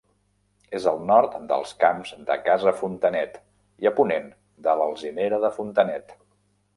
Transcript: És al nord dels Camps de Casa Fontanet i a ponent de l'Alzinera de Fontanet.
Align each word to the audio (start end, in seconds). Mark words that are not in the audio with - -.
És 0.77 0.85
al 0.91 1.01
nord 1.09 1.33
dels 1.51 1.73
Camps 1.83 2.13
de 2.29 2.37
Casa 2.47 2.73
Fontanet 2.79 3.37
i 3.85 3.91
a 3.91 3.91
ponent 3.99 4.25
de 4.69 4.75
l'Alzinera 4.81 5.39
de 5.45 5.53
Fontanet. 5.59 6.17